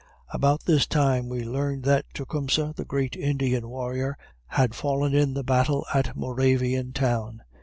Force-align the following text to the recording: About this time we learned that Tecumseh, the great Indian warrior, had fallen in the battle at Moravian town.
About 0.33 0.65
this 0.65 0.87
time 0.87 1.29
we 1.29 1.43
learned 1.43 1.83
that 1.83 2.11
Tecumseh, 2.15 2.73
the 2.75 2.85
great 2.85 3.15
Indian 3.15 3.69
warrior, 3.69 4.17
had 4.47 4.73
fallen 4.73 5.13
in 5.13 5.35
the 5.35 5.43
battle 5.43 5.85
at 5.93 6.17
Moravian 6.17 6.91
town. 6.91 7.43